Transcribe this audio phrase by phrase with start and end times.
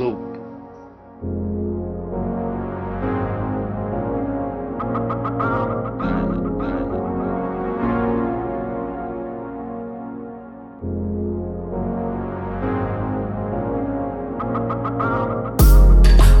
[0.00, 0.16] Salute.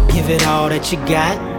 [0.08, 1.49] Give it all that you got.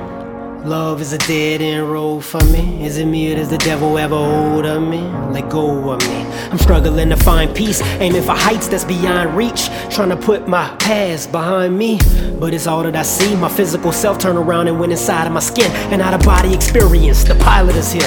[0.64, 2.86] Love is a dead end road for me.
[2.86, 5.00] Is it me or does the devil ever hold of me?
[5.32, 6.22] Let go of me.
[6.52, 9.70] I'm struggling to find peace, aiming for heights that's beyond reach.
[9.90, 11.98] Trying to put my past behind me,
[12.40, 13.36] but it's all that I see.
[13.36, 15.72] My physical self turn around and went inside of my skin.
[15.92, 17.24] An out of body experience.
[17.24, 18.04] The pilot is here.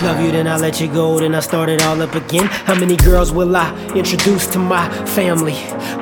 [0.00, 2.46] Love you, then I let you go, then I start it all up again.
[2.46, 5.52] How many girls will I introduce to my family?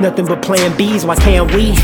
[0.01, 1.75] Nothing but plan B's, why can't we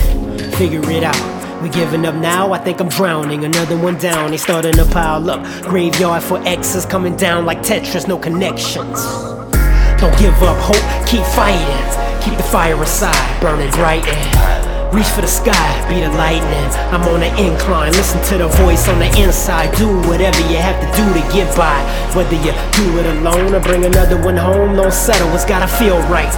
[0.53, 1.34] figure it out?
[1.65, 3.47] We giving up now, I think I'm drowning.
[3.47, 5.43] Another one down, they starting to pile up.
[5.63, 9.01] Graveyard for exes coming down like Tetris, no connections.
[9.97, 12.21] Don't give up hope, keep fighting.
[12.23, 16.69] Keep the fire aside, burning bright and reach for the sky, be the lightning.
[16.93, 19.75] I'm on the incline, listen to the voice on the inside.
[19.75, 21.81] Do whatever you have to do to get by.
[22.15, 25.97] Whether you do it alone or bring another one home, don't settle, it's gotta feel
[26.13, 26.31] right.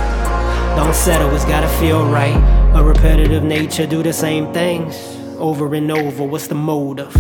[0.77, 2.37] Don't settle, it's gotta feel right.
[2.77, 6.25] A repetitive nature, do the same things over and over.
[6.25, 7.15] What's the motive?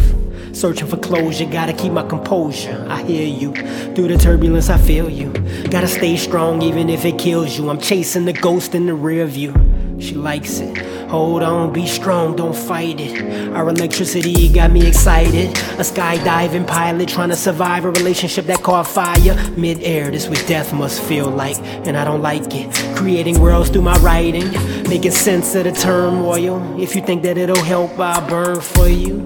[0.52, 2.86] Searching for closure, gotta keep my composure.
[2.88, 3.52] I hear you.
[3.94, 5.32] Through the turbulence, I feel you.
[5.70, 7.68] Gotta stay strong even if it kills you.
[7.68, 9.52] I'm chasing the ghost in the rear view.
[9.98, 10.76] She likes it.
[11.08, 13.52] Hold on, be strong, don't fight it.
[13.54, 15.50] Our electricity got me excited.
[15.78, 19.36] A skydiving pilot trying to survive a relationship that caught fire.
[19.56, 22.74] Mid-air, this what death must feel like, and I don't like it.
[22.96, 24.52] Creating worlds through my writing,
[24.88, 26.80] making sense of the turmoil.
[26.80, 29.18] If you think that it'll help, I'll burn for you.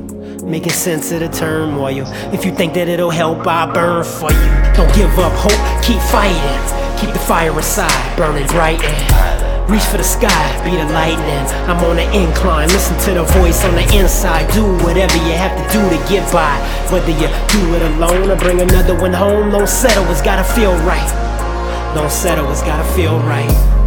[0.45, 2.05] Making sense of the turmoil.
[2.33, 4.75] If you think that it'll help, I'll burn for you.
[4.75, 7.01] Don't give up hope, keep fighting.
[7.01, 8.81] Keep the fire aside, burning bright
[9.71, 11.47] Reach for the sky, be the lightning.
[11.71, 14.53] I'm on the incline, listen to the voice on the inside.
[14.53, 16.59] Do whatever you have to do to get by.
[16.91, 20.73] Whether you do it alone or bring another one home, don't settle, it's gotta feel
[20.83, 21.95] right.
[21.95, 23.80] Don't settle, it's gotta feel right.